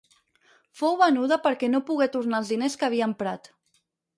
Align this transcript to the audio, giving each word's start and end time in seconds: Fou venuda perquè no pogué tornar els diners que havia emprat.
Fou 0.79 0.95
venuda 1.01 1.37
perquè 1.43 1.69
no 1.73 1.83
pogué 1.91 2.09
tornar 2.17 2.41
els 2.45 2.51
diners 2.55 2.79
que 2.83 2.89
havia 2.89 3.11
emprat. 3.11 3.53